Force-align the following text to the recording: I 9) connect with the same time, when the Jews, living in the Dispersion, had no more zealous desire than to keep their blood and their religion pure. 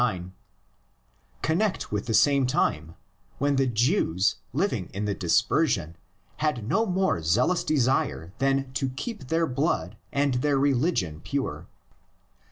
I 0.03 0.13
9) 0.17 0.33
connect 1.43 1.91
with 1.91 2.07
the 2.07 2.15
same 2.15 2.47
time, 2.47 2.95
when 3.37 3.57
the 3.57 3.67
Jews, 3.67 4.37
living 4.51 4.89
in 4.95 5.05
the 5.05 5.13
Dispersion, 5.13 5.95
had 6.37 6.67
no 6.67 6.87
more 6.87 7.21
zealous 7.21 7.63
desire 7.63 8.33
than 8.39 8.71
to 8.73 8.89
keep 8.89 9.27
their 9.27 9.45
blood 9.45 9.97
and 10.11 10.33
their 10.33 10.57
religion 10.57 11.21
pure. 11.23 11.67